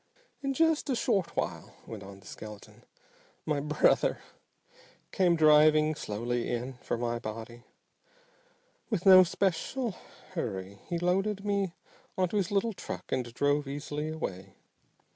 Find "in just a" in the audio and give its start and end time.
0.41-0.95